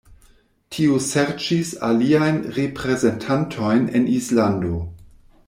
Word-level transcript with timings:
Tiu 0.77 0.95
serĉis 1.07 1.73
aliajn 1.89 2.41
reprezentantojn 2.57 3.87
en 4.01 4.09
Islando. 4.17 4.77